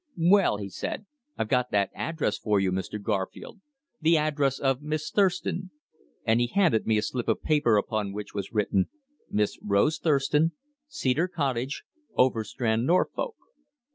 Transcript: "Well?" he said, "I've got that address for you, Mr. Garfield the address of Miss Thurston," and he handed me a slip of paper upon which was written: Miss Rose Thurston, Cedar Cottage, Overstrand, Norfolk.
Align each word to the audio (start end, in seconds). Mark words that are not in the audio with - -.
"Well?" 0.17 0.57
he 0.57 0.67
said, 0.67 1.05
"I've 1.37 1.47
got 1.47 1.69
that 1.69 1.91
address 1.93 2.39
for 2.39 2.59
you, 2.59 2.71
Mr. 2.71 2.99
Garfield 2.99 3.61
the 4.01 4.17
address 4.17 4.57
of 4.57 4.81
Miss 4.81 5.11
Thurston," 5.11 5.69
and 6.25 6.39
he 6.41 6.47
handed 6.47 6.87
me 6.87 6.97
a 6.97 7.03
slip 7.03 7.27
of 7.27 7.43
paper 7.43 7.77
upon 7.77 8.11
which 8.11 8.33
was 8.33 8.51
written: 8.51 8.89
Miss 9.29 9.59
Rose 9.61 9.99
Thurston, 9.99 10.53
Cedar 10.87 11.27
Cottage, 11.27 11.83
Overstrand, 12.17 12.87
Norfolk. 12.87 13.35